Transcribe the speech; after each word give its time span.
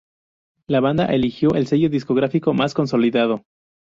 La 0.65 0.79
banda 0.79 1.05
eligió 1.05 1.53
el 1.53 1.67
sello 1.67 1.87
discográfico 1.87 2.55
más 2.55 2.73
consolidado. 2.73 3.43